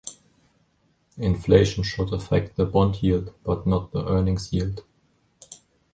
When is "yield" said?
3.03-3.35, 4.51-4.83